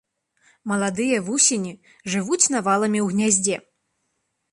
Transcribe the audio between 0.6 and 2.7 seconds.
Маладыя вусені жывуць